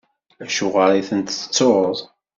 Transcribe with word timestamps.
Acuɣeṛ 0.43 0.91
i 0.99 1.01
ten-tettuḍ? 1.09 1.97